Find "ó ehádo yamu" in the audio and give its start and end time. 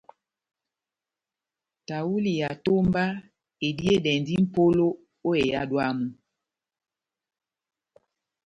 5.27-6.07